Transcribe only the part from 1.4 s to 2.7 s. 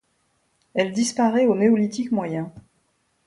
au Néolithique moyen.